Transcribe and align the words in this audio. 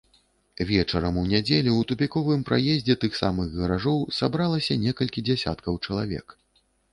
Вечарам 0.69 1.17
у 1.23 1.25
нядзелю 1.33 1.69
ў 1.75 1.83
тупіковым 1.91 2.41
праездзе 2.47 2.95
тых 3.03 3.19
самых 3.21 3.51
гаражоў 3.59 3.99
сабралася 4.21 4.79
некалькі 4.87 5.25
дзесяткаў 5.29 5.79
чалавек. 5.85 6.27